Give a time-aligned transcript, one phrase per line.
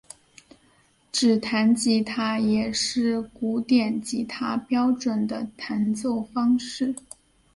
[1.11, 6.95] 指弹吉他也是古典吉他标准的弹奏方式。